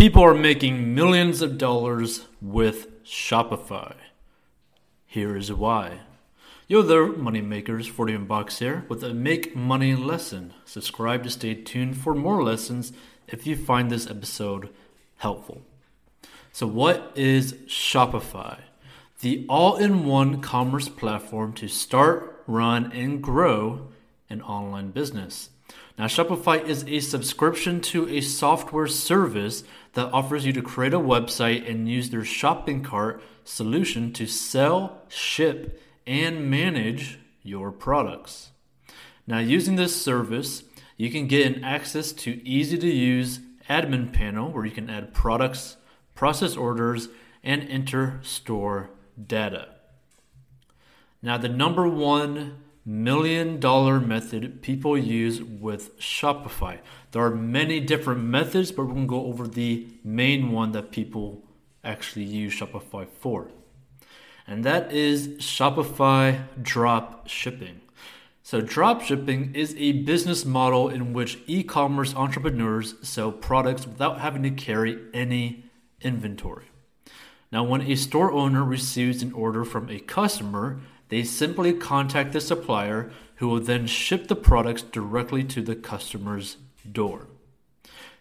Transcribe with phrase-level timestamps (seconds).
[0.00, 3.96] People are making millions of dollars with Shopify.
[5.06, 6.00] Here is why.
[6.66, 10.54] Yo there, money makers, 41 bucks here with a make money lesson.
[10.64, 12.94] Subscribe to stay tuned for more lessons
[13.28, 14.70] if you find this episode
[15.18, 15.60] helpful.
[16.50, 18.60] So, what is Shopify?
[19.20, 23.88] The all in one commerce platform to start, run, and grow
[24.30, 25.50] an online business.
[25.98, 29.64] Now, Shopify is a subscription to a software service
[29.94, 35.02] that offers you to create a website and use their shopping cart solution to sell,
[35.08, 38.50] ship, and manage your products.
[39.26, 40.64] Now, using this service,
[40.96, 45.14] you can get an access to easy to use admin panel where you can add
[45.14, 45.76] products,
[46.14, 47.08] process orders,
[47.42, 48.90] and enter store
[49.26, 49.68] data.
[51.22, 56.78] Now, the number one million dollar method people use with Shopify.
[57.12, 60.90] There are many different methods, but we're going to go over the main one that
[60.90, 61.42] people
[61.84, 63.48] actually use Shopify for.
[64.46, 67.80] And that is Shopify drop shipping.
[68.42, 74.20] So, drop shipping is a business model in which e commerce entrepreneurs sell products without
[74.20, 75.66] having to carry any
[76.00, 76.64] inventory.
[77.52, 82.40] Now, when a store owner receives an order from a customer, they simply contact the
[82.40, 86.56] supplier who will then ship the products directly to the customer's
[86.90, 87.26] door.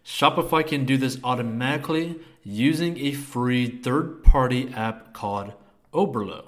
[0.06, 5.54] Shopify can do this automatically using a free third party app called
[5.94, 6.46] Oberlo.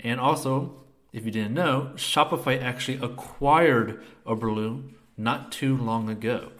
[0.00, 0.74] And also,
[1.12, 4.82] if you didn't know, Shopify actually acquired Oberlo
[5.16, 6.52] not too long ago.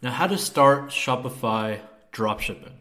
[0.00, 1.80] Now, how to start Shopify
[2.12, 2.72] dropshipping?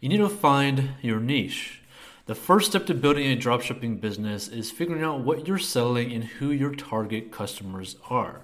[0.00, 1.82] You need to find your niche.
[2.28, 6.22] The first step to building a dropshipping business is figuring out what you're selling and
[6.22, 8.42] who your target customers are.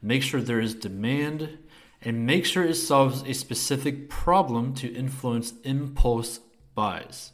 [0.00, 1.58] Make sure there is demand
[2.00, 6.40] and make sure it solves a specific problem to influence impulse
[6.74, 7.32] buys.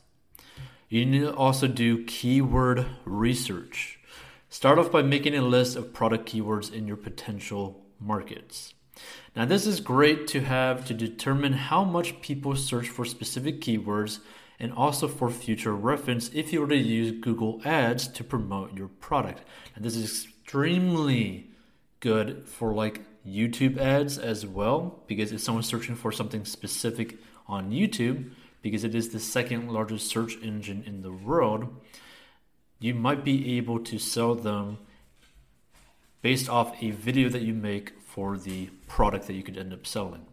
[0.88, 4.00] You need to also do keyword research.
[4.48, 8.74] Start off by making a list of product keywords in your potential markets.
[9.36, 14.18] Now, this is great to have to determine how much people search for specific keywords
[14.60, 18.88] and also for future reference if you were to use Google Ads to promote your
[18.88, 19.42] product.
[19.74, 21.50] And this is extremely
[22.00, 27.70] good for like YouTube ads as well because if someone's searching for something specific on
[27.70, 28.30] YouTube,
[28.62, 31.68] because it is the second largest search engine in the world,
[32.80, 34.78] you might be able to sell them
[36.22, 39.86] based off a video that you make for the product that you could end up
[39.86, 40.26] selling.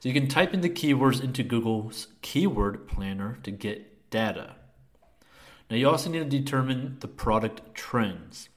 [0.00, 4.54] So you can type in the keywords into Google's keyword planner to get data.
[5.68, 8.48] Now you also need to determine the product trends.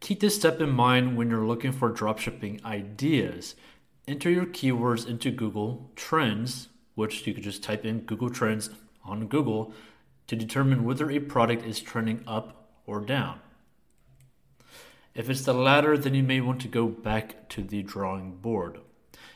[0.00, 3.56] Keep this step in mind when you're looking for dropshipping ideas.
[4.06, 8.70] Enter your keywords into Google Trends, which you could just type in Google Trends
[9.04, 9.72] on Google
[10.26, 13.40] to determine whether a product is trending up or down.
[15.14, 18.80] If it's the latter, then you may want to go back to the drawing board.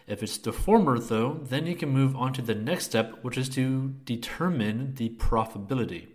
[0.06, 3.36] If it's the former, though, then you can move on to the next step, which
[3.36, 6.08] is to determine the profitability.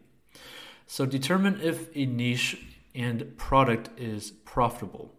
[0.88, 2.58] So, determine if a niche
[2.96, 5.14] and product is profitable.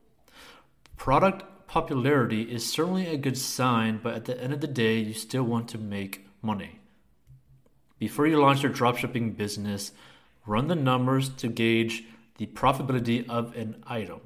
[0.97, 5.15] Product popularity is certainly a good sign, but at the end of the day, you
[5.15, 6.81] still want to make money.
[7.98, 9.92] Before you launch your dropshipping business,
[10.47, 12.04] run the numbers to gauge
[12.38, 14.21] the profitability of an item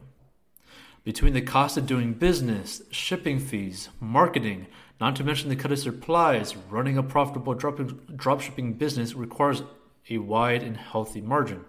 [1.08, 4.66] between the cost of doing business, shipping fees, marketing,
[5.00, 9.62] not to mention the cut of supplies, running a profitable dropshipping business requires
[10.10, 11.64] a wide and healthy margin.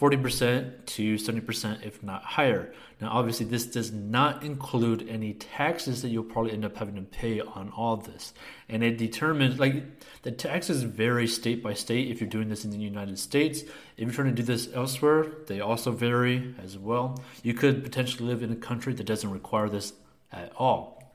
[0.00, 2.72] 40% to 70%, if not higher.
[3.00, 7.02] Now, obviously, this does not include any taxes that you'll probably end up having to
[7.02, 8.34] pay on all this.
[8.68, 9.84] And it determines, like,
[10.20, 13.62] the taxes vary state by state if you're doing this in the United States.
[13.62, 17.22] If you're trying to do this elsewhere, they also vary as well.
[17.42, 19.94] You could potentially live in a country that doesn't require this
[20.30, 21.14] at all.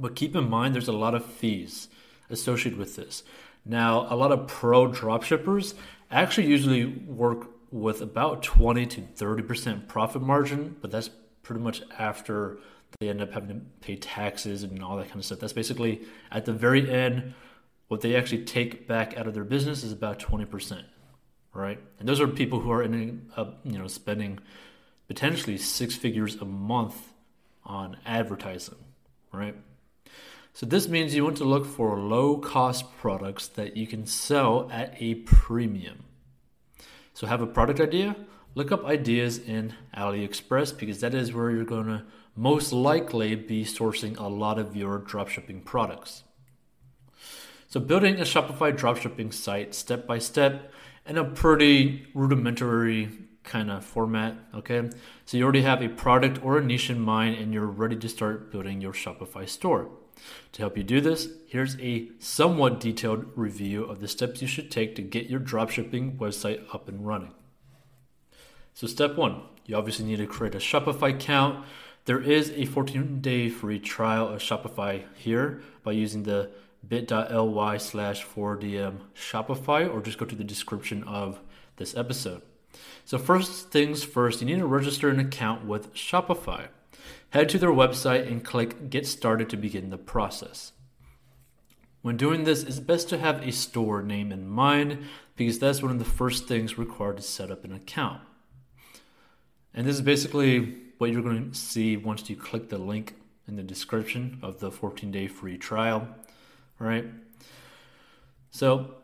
[0.00, 1.88] But keep in mind, there's a lot of fees
[2.30, 3.22] associated with this.
[3.66, 5.74] Now, a lot of pro dropshippers
[6.10, 11.10] actually usually work with about 20 to 30% profit margin, but that's
[11.42, 12.58] pretty much after
[13.00, 15.40] they end up having to pay taxes and all that kind of stuff.
[15.40, 17.34] That's basically at the very end,
[17.88, 20.82] what they actually take back out of their business is about 20%,
[21.54, 21.78] right?
[21.98, 24.38] And those are people who are in, uh, you know, spending
[25.06, 27.12] potentially six figures a month
[27.64, 28.76] on advertising,
[29.32, 29.56] right?
[30.52, 34.68] So this means you want to look for low cost products that you can sell
[34.72, 36.04] at a premium.
[37.18, 38.14] So, have a product idea?
[38.54, 42.04] Look up ideas in AliExpress because that is where you're going to
[42.36, 46.22] most likely be sourcing a lot of your dropshipping products.
[47.66, 50.72] So, building a Shopify dropshipping site step by step
[51.06, 53.08] in a pretty rudimentary
[53.42, 54.36] kind of format.
[54.54, 54.88] Okay,
[55.24, 58.08] so you already have a product or a niche in mind and you're ready to
[58.08, 59.90] start building your Shopify store.
[60.52, 64.70] To help you do this, here's a somewhat detailed review of the steps you should
[64.70, 67.32] take to get your dropshipping website up and running.
[68.74, 71.64] So, step one, you obviously need to create a Shopify account.
[72.04, 76.50] There is a 14 day free trial of Shopify here by using the
[76.86, 81.40] bit.ly slash 4dm Shopify or just go to the description of
[81.76, 82.42] this episode.
[83.04, 86.68] So, first things first, you need to register an account with Shopify.
[87.30, 90.72] Head to their website and click Get Started to begin the process.
[92.00, 95.04] When doing this, it's best to have a store name in mind
[95.36, 98.22] because that's one of the first things required to set up an account.
[99.74, 103.14] And this is basically what you're going to see once you click the link
[103.46, 106.08] in the description of the 14 day free trial.
[106.80, 107.06] All right.
[108.50, 108.94] So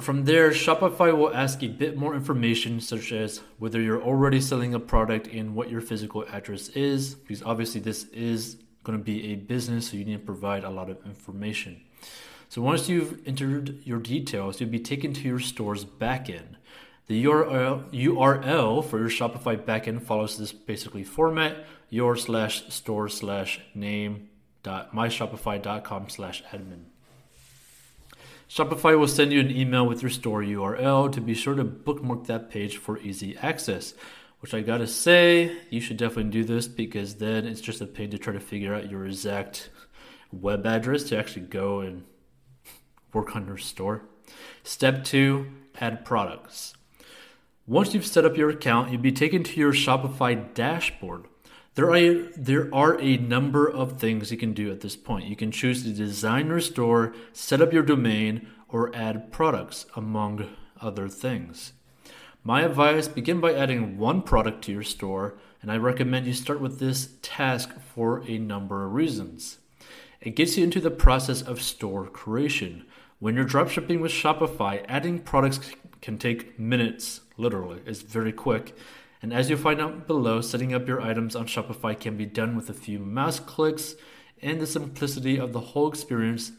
[0.00, 4.74] from there, Shopify will ask a bit more information, such as whether you're already selling
[4.74, 9.32] a product and what your physical address is, because obviously this is going to be
[9.32, 11.80] a business, so you need to provide a lot of information.
[12.48, 16.56] So once you've entered your details, you'll be taken to your store's backend.
[17.06, 24.28] The URL, for your Shopify backend follows this basically format: your slash store slash name
[24.62, 26.84] dot myshopify.com slash admin.
[28.48, 32.26] Shopify will send you an email with your store URL to be sure to bookmark
[32.26, 33.94] that page for easy access.
[34.40, 38.10] Which I gotta say, you should definitely do this because then it's just a pain
[38.10, 39.70] to try to figure out your exact
[40.30, 42.04] web address to actually go and
[43.14, 44.02] work on your store.
[44.62, 45.46] Step two,
[45.80, 46.74] add products.
[47.66, 51.24] Once you've set up your account, you'll be taken to your Shopify dashboard.
[51.74, 55.26] There are, there are a number of things you can do at this point.
[55.26, 60.48] You can choose to design your store, set up your domain, or add products, among
[60.80, 61.72] other things.
[62.44, 66.60] My advice begin by adding one product to your store, and I recommend you start
[66.60, 69.58] with this task for a number of reasons.
[70.20, 72.86] It gets you into the process of store creation.
[73.18, 75.58] When you're dropshipping with Shopify, adding products
[76.00, 77.80] can take minutes, literally.
[77.84, 78.76] It's very quick.
[79.24, 82.54] And as you'll find out below, setting up your items on Shopify can be done
[82.54, 83.94] with a few mouse clicks,
[84.42, 86.52] and the simplicity of the whole experience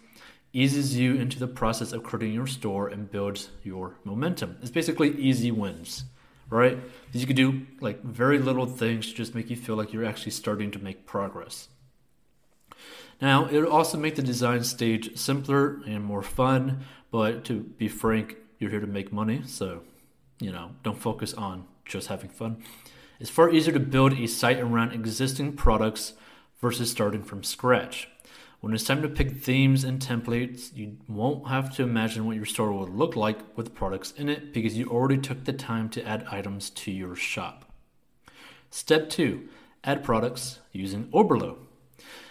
[0.52, 4.58] eases you into the process of creating your store and builds your momentum.
[4.64, 6.06] It's basically easy wins,
[6.50, 6.80] right?
[7.12, 10.32] You can do like very little things to just make you feel like you're actually
[10.32, 11.68] starting to make progress.
[13.22, 18.38] Now, it'll also make the design stage simpler and more fun, but to be frank,
[18.58, 19.84] you're here to make money, so
[20.40, 22.58] you know, don't focus on just having fun.
[23.20, 26.14] It's far easier to build a site around existing products
[26.60, 28.10] versus starting from scratch.
[28.60, 32.46] When it's time to pick themes and templates, you won't have to imagine what your
[32.46, 36.06] store will look like with products in it because you already took the time to
[36.06, 37.72] add items to your shop.
[38.72, 39.48] Step 2
[39.84, 41.58] Add products using Oberlo.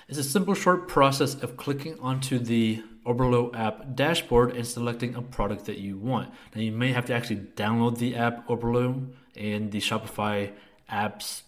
[0.09, 5.23] It's a simple, short process of clicking onto the Oberlo app dashboard and selecting a
[5.23, 6.31] product that you want.
[6.55, 10.53] Now, you may have to actually download the app Oberlo and the Shopify
[10.91, 11.43] apps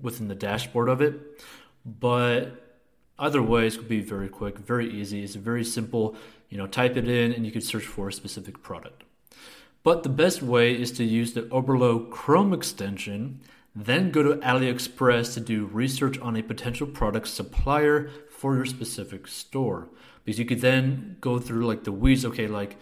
[0.00, 1.14] within the dashboard of it,
[1.84, 2.80] but
[3.18, 5.22] either way, it's going to be very quick, very easy.
[5.22, 6.16] It's very simple.
[6.48, 9.04] You know, type it in and you can search for a specific product.
[9.82, 13.40] But the best way is to use the Oberlo Chrome extension
[13.84, 19.28] then go to AliExpress to do research on a potential product supplier for your specific
[19.28, 19.88] store.
[20.24, 22.76] Because you could then go through like the weeds, okay, like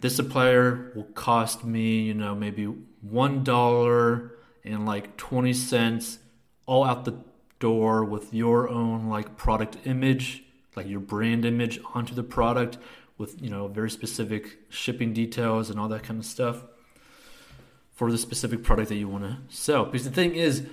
[0.00, 2.64] this supplier will cost me, you know, maybe
[3.00, 4.32] one dollar
[4.64, 6.18] and like 20 cents
[6.66, 7.16] all out the
[7.58, 10.44] door with your own like product image,
[10.76, 12.78] like your brand image onto the product
[13.16, 16.64] with, you know, very specific shipping details and all that kind of stuff
[17.92, 19.84] for the specific product that you want to sell.
[19.84, 20.66] Because the thing is,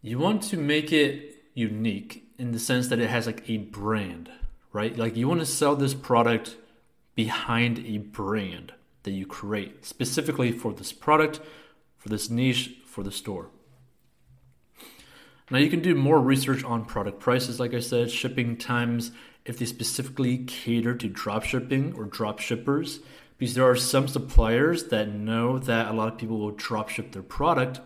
[0.00, 4.30] you want to make it unique in the sense that it has like a brand,
[4.72, 4.96] right?
[4.96, 6.56] Like you want to sell this product
[7.16, 11.40] behind a brand that you create specifically for this product,
[11.98, 13.50] for this niche, for the store.
[15.50, 19.10] Now you can do more research on product prices, like I said, shipping times,
[19.44, 23.00] if they specifically cater to drop shipping or drop shippers
[23.38, 27.12] because there are some suppliers that know that a lot of people will drop ship
[27.12, 27.80] their product.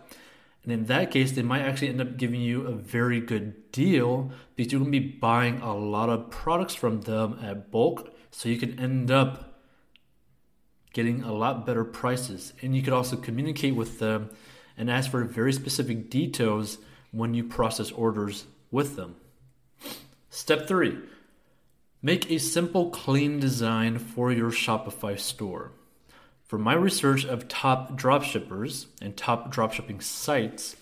[0.63, 4.31] And in that case, they might actually end up giving you a very good deal
[4.55, 8.10] because you're going to be buying a lot of products from them at bulk.
[8.31, 9.51] So you can end up
[10.93, 12.53] getting a lot better prices.
[12.61, 14.29] And you could also communicate with them
[14.77, 16.77] and ask for very specific details
[17.11, 19.15] when you process orders with them.
[20.29, 20.97] Step three
[22.01, 25.71] Make a simple, clean design for your Shopify store.
[26.43, 30.75] From my research of top dropshippers and top dropshipping sites,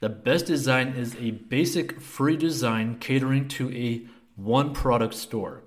[0.00, 5.62] the best design is a basic free design catering to a one product store.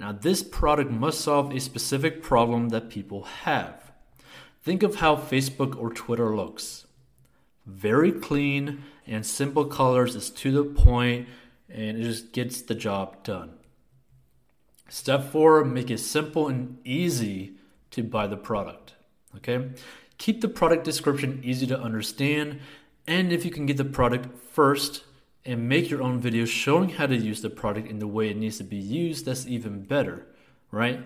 [0.00, 3.92] Now, this product must solve a specific problem that people have.
[4.62, 6.86] Think of how Facebook or Twitter looks
[7.66, 11.28] very clean and simple colors, it's to the point,
[11.68, 13.54] and it just gets the job done.
[14.88, 17.54] Step four, make it simple and easy
[17.90, 18.94] to buy the product.
[19.36, 19.70] Okay?
[20.16, 22.60] Keep the product description easy to understand,
[23.06, 25.04] and if you can get the product first
[25.48, 28.36] and make your own video showing how to use the product in the way it
[28.36, 30.26] needs to be used, that's even better,
[30.70, 31.00] right?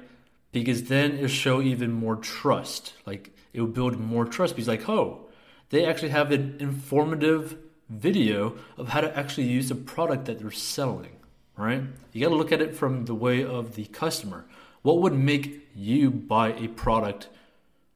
[0.51, 2.93] Because then it'll show even more trust.
[3.07, 5.29] Like it will build more trust because like, oh,
[5.71, 7.57] they actually have an informative
[7.89, 11.17] video of how to actually use the product that they're selling
[11.57, 11.83] right?
[12.13, 14.47] You got to look at it from the way of the customer.
[14.83, 17.29] What would make you buy a product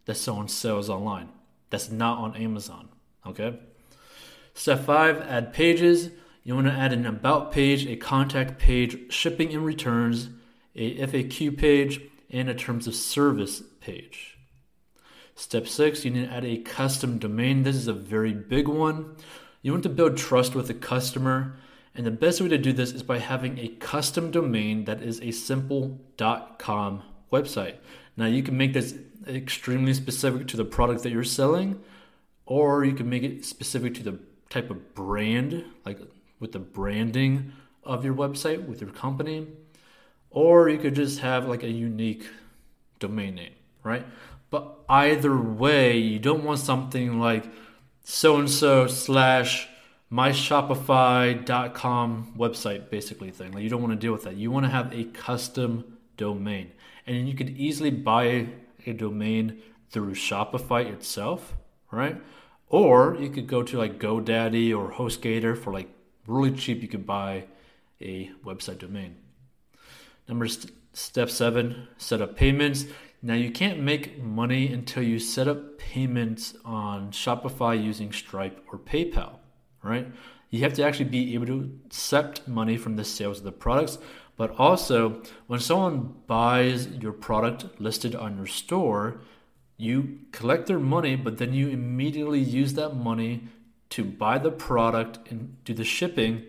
[0.05, 1.31] that someone sells online
[1.71, 2.89] that's not on Amazon?
[3.27, 3.59] Okay.
[4.55, 6.11] Step five, add pages.
[6.47, 10.29] You want to add an about page, a contact page, shipping and returns,
[10.77, 12.01] a FAQ page,
[12.31, 14.39] and a terms of service page.
[15.35, 17.65] Step six, you need to add a custom domain.
[17.65, 19.17] This is a very big one.
[19.61, 21.57] You want to build trust with the customer
[21.97, 25.21] and the best way to do this is by having a custom domain that is
[25.23, 26.01] a simple
[26.59, 27.75] .com website.
[28.17, 28.95] Now you can make this
[29.27, 31.81] extremely specific to the product that you're selling,
[32.45, 35.99] or you can make it specific to the type of brand, like
[36.39, 37.53] with the branding
[37.85, 39.47] of your website with your company,
[40.31, 42.27] or you could just have like a unique
[42.99, 44.05] domain name, right?
[44.51, 47.45] But either way, you don't want something like
[48.05, 49.69] so and so slash
[50.09, 53.53] my Shopify.com website basically thing.
[53.53, 54.37] Like you don't want to deal with that.
[54.37, 56.73] You want to have a custom domain.
[57.07, 58.49] And you could easily buy
[58.87, 61.55] a domain through Shopify itself,
[61.91, 62.21] right?
[62.69, 65.89] Or you could go to like GoDaddy or HostGator for like
[66.27, 66.83] really cheap.
[66.83, 67.45] You can buy
[68.01, 69.17] a website domain.
[70.29, 72.87] Number st- step seven, set up payments.
[73.23, 78.79] Now you can't make money until you set up payments on Shopify using Stripe or
[78.79, 79.39] PayPal
[79.87, 80.07] right?
[80.51, 83.99] You have to actually be able to accept money from the sales of the products,
[84.37, 89.21] but also when someone buys your product listed on your store,
[89.79, 93.49] you collect their money, but then you immediately use that money
[93.91, 96.43] to buy the product and do the shipping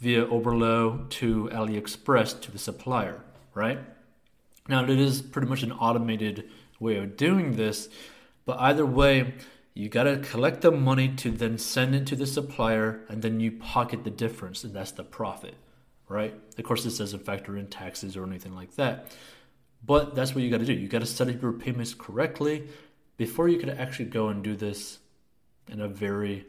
[0.00, 3.22] via Oberlo to AliExpress to the supplier,
[3.54, 3.78] right?
[4.68, 7.88] Now, it is pretty much an automated way of doing this,
[8.44, 9.34] but either way,
[9.74, 13.40] you got to collect the money to then send it to the supplier and then
[13.40, 15.54] you pocket the difference and that's the profit
[16.08, 19.14] right of course this doesn't factor in taxes or anything like that
[19.84, 22.68] but that's what you got to do you got to set up your payments correctly
[23.16, 24.98] before you can actually go and do this
[25.68, 26.46] in a very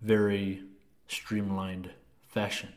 [0.00, 0.62] very
[1.08, 1.90] streamlined
[2.28, 2.72] fashion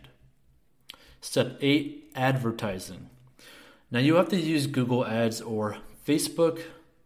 [1.21, 3.09] step 8 advertising
[3.91, 6.63] now you have to use google ads or facebook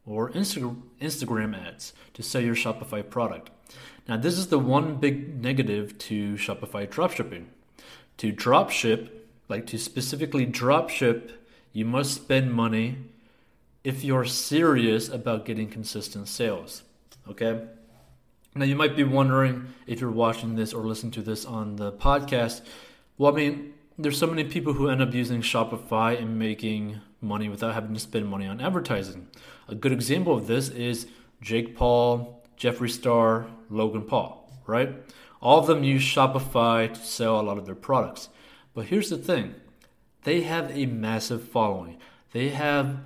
[0.08, 3.52] or Instagram ads to sell your Shopify product.
[4.08, 7.46] Now, this is the one big negative to Shopify dropshipping.
[8.18, 9.10] To dropship,
[9.50, 11.32] like to specifically dropship,
[11.74, 12.98] you must spend money
[13.84, 16.84] if you're serious about getting consistent sales.
[17.30, 17.62] Okay?
[18.58, 21.92] Now, you might be wondering if you're watching this or listening to this on the
[21.92, 22.62] podcast.
[23.20, 27.50] Well, I mean, there's so many people who end up using Shopify and making money
[27.50, 29.28] without having to spend money on advertising.
[29.68, 31.06] A good example of this is
[31.40, 34.96] Jake Paul, Jeffree Star, Logan Paul, right?
[35.40, 38.30] All of them use Shopify to sell a lot of their products.
[38.74, 39.54] But here's the thing
[40.24, 41.98] they have a massive following,
[42.32, 42.98] they have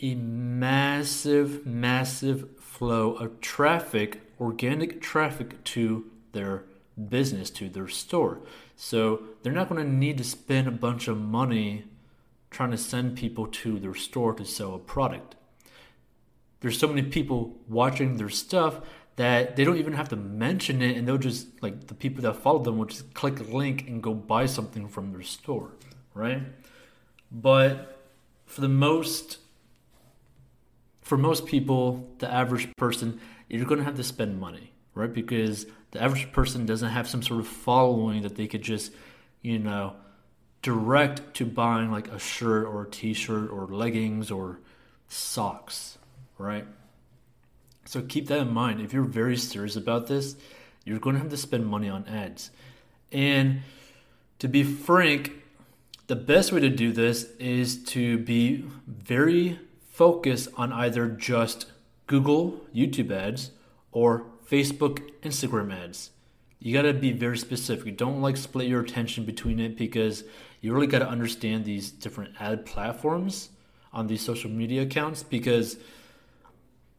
[0.00, 6.64] a massive, massive flow of traffic, organic traffic to their
[7.08, 8.40] business, to their store.
[8.76, 11.84] So they're not going to need to spend a bunch of money
[12.50, 15.36] trying to send people to their store to sell a product.
[16.60, 18.80] There's so many people watching their stuff
[19.16, 22.36] that they don't even have to mention it and they'll just like the people that
[22.36, 25.72] follow them will just click a link and go buy something from their store,
[26.14, 26.42] right?
[27.30, 27.98] But
[28.46, 29.38] for the most
[31.02, 33.20] for most people, the average person,
[33.50, 35.12] you're going to have to spend money, right?
[35.12, 38.92] Because the average person doesn't have some sort of following that they could just,
[39.42, 39.94] you know,
[40.62, 44.60] direct to buying like a shirt or a t-shirt or leggings or
[45.08, 45.98] socks,
[46.38, 46.66] right?
[47.86, 48.80] So keep that in mind.
[48.80, 50.36] If you're very serious about this,
[50.84, 52.50] you're going to have to spend money on ads.
[53.10, 53.62] And
[54.38, 55.32] to be frank,
[56.06, 59.58] the best way to do this is to be very
[59.90, 61.66] focused on either just
[62.10, 63.52] Google, YouTube ads,
[63.92, 66.10] or Facebook, Instagram ads.
[66.58, 67.96] You got to be very specific.
[67.96, 70.24] Don't like split your attention between it because
[70.60, 73.50] you really got to understand these different ad platforms
[73.92, 75.76] on these social media accounts because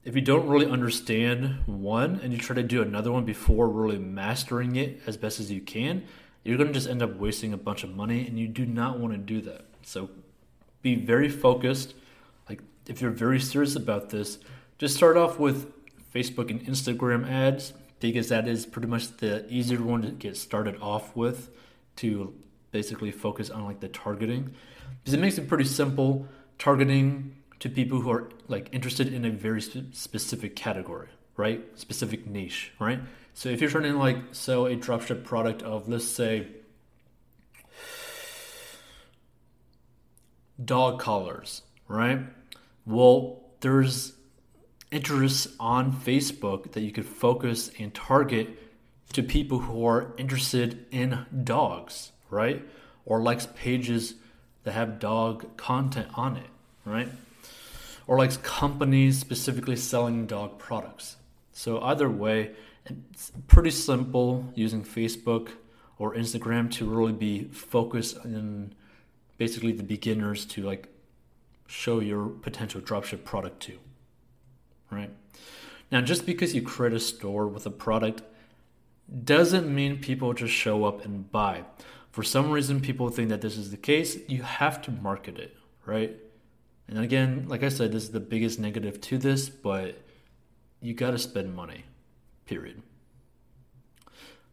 [0.06, 4.00] if you don't really understand one and you try to do another one before really
[4.00, 6.06] mastering it as best as you can,
[6.46, 8.98] you're going to just end up wasting a bunch of money and you do not
[8.98, 9.66] want to do that.
[9.84, 10.10] So
[10.82, 11.96] be very focused.
[12.48, 14.40] Like if you're very serious about this,
[14.82, 15.72] just start off with
[16.12, 20.76] Facebook and Instagram ads because that is pretty much the easier one to get started
[20.82, 21.52] off with
[21.98, 22.34] to
[22.72, 24.50] basically focus on like the targeting
[24.98, 29.30] because it makes it pretty simple targeting to people who are like interested in a
[29.30, 31.64] very sp- specific category, right?
[31.76, 33.02] Specific niche, right?
[33.36, 36.48] So if you're trying to like sell a dropship product of let's say
[40.66, 42.22] dog collars, right?
[42.88, 44.14] Well, there's
[44.92, 48.50] interests on Facebook that you could focus and target
[49.14, 52.62] to people who are interested in dogs, right?
[53.06, 54.16] Or likes pages
[54.64, 56.48] that have dog content on it,
[56.86, 57.10] right?
[58.08, 61.16] or likes companies specifically selling dog products.
[61.54, 62.52] So either way,
[62.86, 65.52] it's pretty simple using Facebook
[65.98, 68.74] or Instagram to really be focused in
[69.38, 70.88] basically the beginners to like
[71.68, 73.78] show your potential dropship product to.
[74.92, 75.10] Right?
[75.92, 78.22] Now just because you create a store with a product
[79.24, 81.64] doesn't mean people just show up and buy.
[82.12, 85.56] For some reason people think that this is the case, you have to market it,
[85.86, 86.16] right?
[86.88, 90.02] And again, like I said, this is the biggest negative to this, but
[90.82, 91.86] you got to spend money,
[92.46, 92.82] period.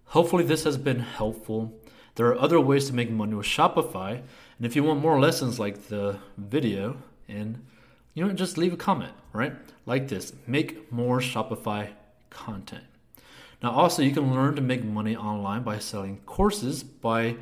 [0.06, 1.78] Hopefully, this has been helpful.
[2.14, 4.12] There are other ways to make money with Shopify.
[4.12, 6.96] And if you want more lessons like the video,
[7.28, 7.64] and
[8.14, 9.54] you know, just leave a comment, right?
[9.86, 11.90] Like this make more Shopify
[12.30, 12.84] content.
[13.62, 17.36] Now, also, you can learn to make money online by selling courses by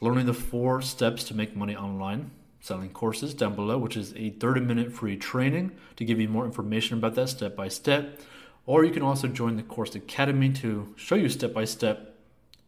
[0.00, 4.30] learning the four steps to make money online selling courses down below, which is a
[4.30, 8.20] 30 minute free training to give you more information about that step by step.
[8.66, 12.18] Or you can also join the Course Academy to show you step by step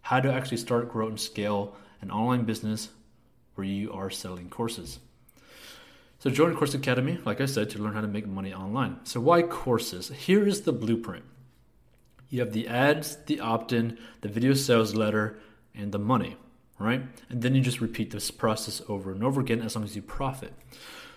[0.00, 2.88] how to actually start, grow, and scale an online business
[3.54, 4.98] where you are selling courses.
[6.22, 9.00] So join Course Academy, like I said, to learn how to make money online.
[9.02, 10.08] So why courses?
[10.08, 11.24] Here is the blueprint.
[12.28, 15.40] You have the ads, the opt-in, the video sales letter,
[15.74, 16.36] and the money
[16.82, 17.02] right?
[17.28, 20.02] And then you just repeat this process over and over again as long as you
[20.02, 20.52] profit.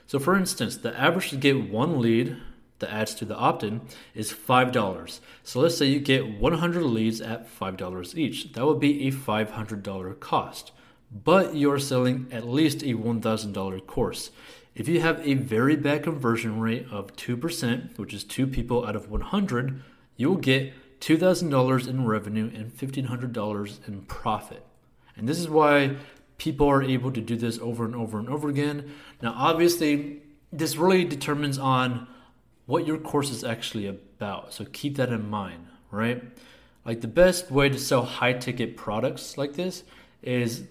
[0.07, 2.37] So, for instance, the average to get one lead
[2.79, 3.81] the ads to the opt in
[4.13, 5.19] is $5.
[5.43, 8.53] So, let's say you get 100 leads at $5 each.
[8.53, 10.71] That would be a $500 cost,
[11.11, 14.29] but you're selling at least a $1,000 course.
[14.75, 18.95] If you have a very bad conversion rate of 2%, which is two people out
[18.95, 19.81] of 100,
[20.17, 24.65] you will get $2,000 in revenue and $1,500 in profit.
[25.15, 25.95] And this is why
[26.38, 28.91] people are able to do this over and over and over again.
[29.21, 32.07] Now, obviously, this really determines on
[32.65, 34.53] what your course is actually about.
[34.53, 36.21] So keep that in mind, right?
[36.83, 39.83] Like the best way to sell high ticket products like this
[40.21, 40.63] is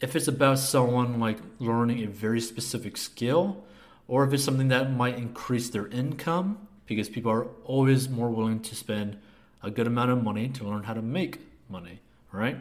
[0.00, 3.64] if it's about someone like learning a very specific skill
[4.08, 8.60] or if it's something that might increase their income because people are always more willing
[8.60, 9.18] to spend
[9.62, 12.00] a good amount of money to learn how to make money,
[12.32, 12.56] right?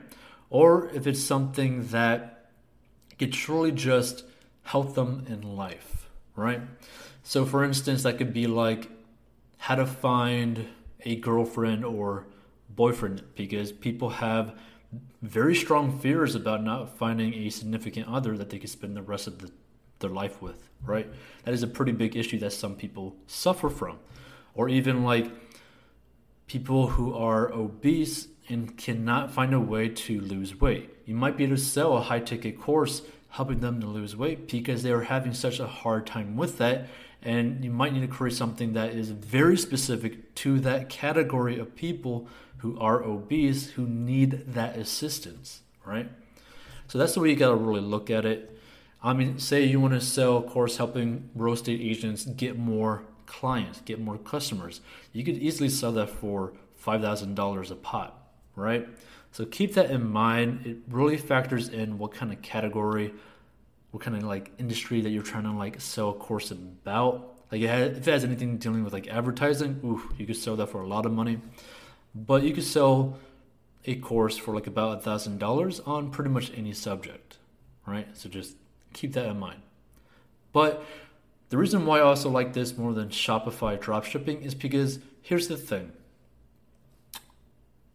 [0.50, 2.50] or if it's something that
[3.18, 4.24] could truly just
[4.64, 6.62] help them in life, right?
[7.24, 8.90] So, for instance, that could be like
[9.58, 10.68] how to find
[11.06, 12.26] a girlfriend or
[12.70, 14.58] boyfriend because people have
[15.22, 19.28] very strong fears about not finding a significant other that they could spend the rest
[19.28, 19.52] of the,
[20.00, 21.08] their life with, right?
[21.44, 24.00] That is a pretty big issue that some people suffer from.
[24.56, 25.32] Or even like
[26.48, 30.90] people who are obese and cannot find a way to lose weight.
[31.06, 34.48] You might be able to sell a high ticket course helping them to lose weight
[34.48, 36.88] because they are having such a hard time with that.
[37.22, 41.76] And you might need to create something that is very specific to that category of
[41.76, 42.28] people
[42.58, 46.10] who are obese who need that assistance, right?
[46.88, 48.58] So that's the way you got to really look at it.
[49.02, 53.04] I mean, say you want to sell a course helping real estate agents get more
[53.26, 54.82] clients, get more customers.
[55.14, 56.54] You could easily sell that for
[56.84, 58.20] $5,000 a pop
[58.60, 58.88] right?
[59.32, 60.66] So keep that in mind.
[60.66, 63.14] It really factors in what kind of category,
[63.92, 67.38] what kind of like industry that you're trying to like sell a course about.
[67.52, 70.82] Like if it has anything dealing with like advertising, ooh, you could sell that for
[70.82, 71.40] a lot of money.
[72.14, 73.18] But you could sell
[73.86, 77.38] a course for like about a thousand dollars on pretty much any subject,
[77.86, 78.08] right?
[78.16, 78.56] So just
[78.94, 79.62] keep that in mind.
[80.52, 80.84] But
[81.50, 85.58] the reason why I also like this more than Shopify dropshipping is because here's the
[85.58, 85.92] thing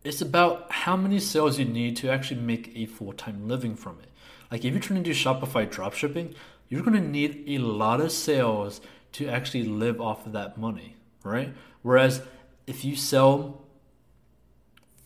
[0.03, 3.99] it's about how many sales you need to actually make a full time living from
[4.03, 4.09] it.
[4.51, 6.35] Like if you're trying to do Shopify dropshipping,
[6.69, 8.81] you're going to need a lot of sales
[9.13, 11.55] to actually live off of that money, right?
[11.83, 12.23] Whereas
[12.67, 13.63] if you sell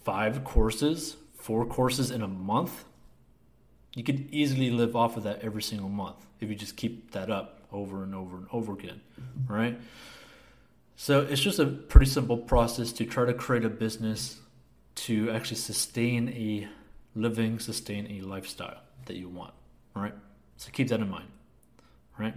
[0.05, 2.85] five courses, four courses in a month,
[3.95, 7.31] you could easily live off of that every single month if you just keep that
[7.31, 9.01] up over and over and over again,
[9.47, 9.79] right?
[10.97, 14.39] So it's just a pretty simple process to try to create a business
[14.95, 16.69] to actually sustain a
[17.15, 19.53] living, sustain a lifestyle that you want,
[19.95, 20.15] right?
[20.57, 21.29] So keep that in mind,
[22.19, 22.35] right?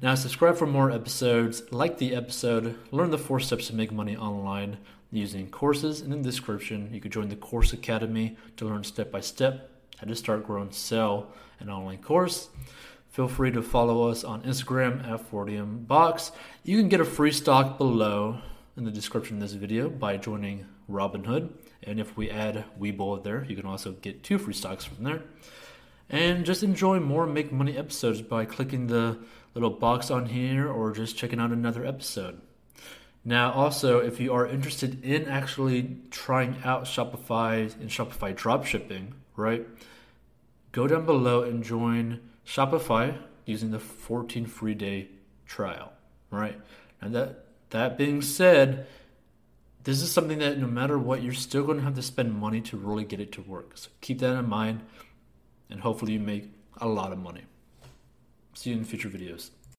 [0.00, 1.62] Now, subscribe for more episodes.
[1.72, 4.78] Like the episode, learn the four steps to make money online
[5.10, 6.00] using courses.
[6.00, 10.06] In the description, you can join the Course Academy to learn step by step how
[10.06, 12.48] to start, grow, and sell an online course.
[13.08, 16.30] Feel free to follow us on Instagram at 40 Box.
[16.62, 18.38] You can get a free stock below
[18.76, 21.50] in the description of this video by joining Robinhood.
[21.82, 25.22] And if we add Webull there, you can also get two free stocks from there.
[26.10, 29.18] And just enjoy more Make Money episodes by clicking the
[29.54, 32.40] little box on here or just checking out another episode.
[33.24, 39.66] Now, also, if you are interested in actually trying out Shopify and Shopify dropshipping, right,
[40.72, 45.08] go down below and join Shopify using the 14 free day
[45.46, 45.92] trial,
[46.30, 46.58] right?
[47.02, 48.86] And that that being said,
[49.84, 52.60] this is something that no matter what, you're still going to have to spend money
[52.62, 53.72] to really get it to work.
[53.74, 54.80] So keep that in mind,
[55.70, 56.50] and hopefully you make
[56.80, 57.42] a lot of money.
[58.54, 59.50] See you in future videos.